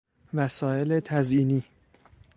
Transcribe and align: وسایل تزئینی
وسایل 0.33 0.99
تزئینی 0.99 1.63